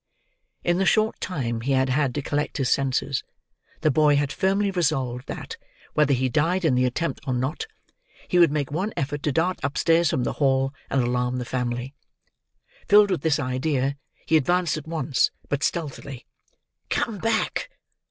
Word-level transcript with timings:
In 0.63 0.79
the 0.79 0.85
short 0.87 1.19
time 1.21 1.61
he 1.61 1.73
had 1.73 1.89
had 1.89 2.15
to 2.15 2.23
collect 2.23 2.57
his 2.57 2.69
senses, 2.71 3.23
the 3.81 3.91
boy 3.91 4.15
had 4.15 4.31
firmly 4.31 4.71
resolved 4.71 5.27
that, 5.27 5.57
whether 5.93 6.15
he 6.15 6.27
died 6.27 6.65
in 6.65 6.73
the 6.73 6.85
attempt 6.85 7.19
or 7.27 7.35
not, 7.35 7.67
he 8.27 8.39
would 8.39 8.51
make 8.51 8.71
one 8.71 8.93
effort 8.97 9.21
to 9.21 9.31
dart 9.31 9.59
upstairs 9.61 10.09
from 10.09 10.23
the 10.23 10.33
hall, 10.41 10.73
and 10.89 11.03
alarm 11.03 11.37
the 11.37 11.45
family. 11.45 11.93
Filled 12.87 13.11
with 13.11 13.21
this 13.21 13.37
idea, 13.39 13.95
he 14.25 14.37
advanced 14.37 14.75
at 14.75 14.87
once, 14.87 15.29
but 15.49 15.61
stealthily. 15.61 16.25
"Come 16.89 17.19
back!" 17.19 17.69